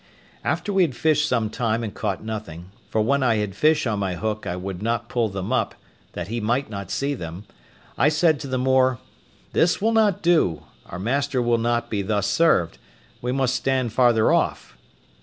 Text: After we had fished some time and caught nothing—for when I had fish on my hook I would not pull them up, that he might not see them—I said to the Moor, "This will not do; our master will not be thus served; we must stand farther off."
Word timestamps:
After 0.43 0.73
we 0.73 0.81
had 0.81 0.95
fished 0.95 1.27
some 1.29 1.51
time 1.51 1.83
and 1.83 1.93
caught 1.93 2.23
nothing—for 2.23 3.01
when 3.01 3.21
I 3.21 3.35
had 3.35 3.53
fish 3.55 3.85
on 3.85 3.99
my 3.99 4.15
hook 4.15 4.47
I 4.47 4.55
would 4.55 4.81
not 4.81 5.09
pull 5.09 5.29
them 5.29 5.53
up, 5.53 5.75
that 6.13 6.27
he 6.27 6.39
might 6.41 6.71
not 6.71 6.89
see 6.89 7.13
them—I 7.13 8.09
said 8.09 8.39
to 8.39 8.47
the 8.47 8.57
Moor, 8.57 8.97
"This 9.53 9.79
will 9.79 9.93
not 9.93 10.23
do; 10.23 10.63
our 10.87 10.97
master 10.97 11.39
will 11.39 11.59
not 11.59 11.91
be 11.91 12.01
thus 12.01 12.25
served; 12.25 12.79
we 13.21 13.31
must 13.31 13.53
stand 13.53 13.93
farther 13.93 14.31
off." 14.33 14.75